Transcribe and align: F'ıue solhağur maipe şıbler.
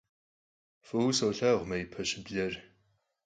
F'ıue 0.85 1.11
solhağur 1.17 1.61
maipe 1.69 2.03
şıbler. 2.09 2.53